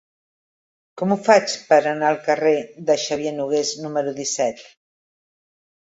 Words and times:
Com 1.01 1.13
ho 1.15 1.17
faig 1.27 1.53
per 1.67 1.79
anar 1.91 2.09
al 2.11 2.19
carrer 2.29 2.55
de 2.91 2.99
Xavier 3.05 3.37
Nogués 3.39 3.79
número 3.87 4.19
disset? 4.25 4.69